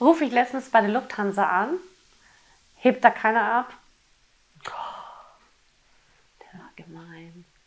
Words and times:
rufe 0.00 0.24
ich 0.24 0.32
letztens 0.32 0.70
bei 0.70 0.80
der 0.80 0.90
Lufthansa 0.90 1.48
an, 1.48 1.78
hebt 2.76 3.04
da 3.04 3.10
keiner 3.10 3.42
ab. 3.42 3.74
Oh, 4.66 5.32
der 6.40 6.60
war 6.60 6.70
gemein. 6.76 7.44